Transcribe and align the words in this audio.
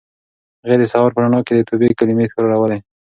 هغې 0.63 0.75
د 0.79 0.83
سهار 0.91 1.09
په 1.13 1.19
رڼا 1.23 1.39
کې 1.45 1.53
د 1.55 1.59
توبې 1.69 1.97
کلمې 1.99 2.25
تکرارولې. 2.29 2.79